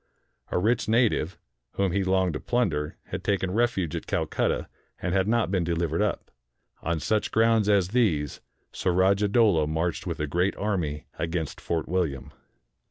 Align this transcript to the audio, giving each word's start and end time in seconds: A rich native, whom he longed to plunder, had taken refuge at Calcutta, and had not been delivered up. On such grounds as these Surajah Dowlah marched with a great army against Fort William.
A 0.49 0.57
rich 0.57 0.87
native, 0.89 1.37
whom 1.73 1.91
he 1.91 2.03
longed 2.03 2.33
to 2.33 2.39
plunder, 2.39 2.97
had 3.09 3.23
taken 3.23 3.51
refuge 3.51 3.95
at 3.95 4.07
Calcutta, 4.07 4.67
and 4.99 5.13
had 5.13 5.27
not 5.27 5.51
been 5.51 5.63
delivered 5.63 6.01
up. 6.01 6.31
On 6.81 6.99
such 6.99 7.29
grounds 7.29 7.69
as 7.69 7.89
these 7.89 8.41
Surajah 8.71 9.27
Dowlah 9.27 9.67
marched 9.67 10.07
with 10.07 10.19
a 10.19 10.25
great 10.25 10.55
army 10.55 11.05
against 11.19 11.61
Fort 11.61 11.87
William. 11.87 12.31